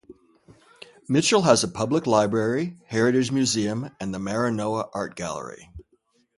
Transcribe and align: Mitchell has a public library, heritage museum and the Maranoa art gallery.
Mitchell 1.07 1.43
has 1.43 1.63
a 1.63 1.67
public 1.67 2.07
library, 2.07 2.75
heritage 2.87 3.31
museum 3.31 3.91
and 3.99 4.11
the 4.11 4.17
Maranoa 4.17 4.89
art 4.95 5.15
gallery. 5.15 5.69